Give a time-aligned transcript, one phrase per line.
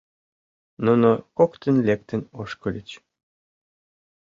[0.85, 2.89] Нуно коктын лектын ошкыльыч.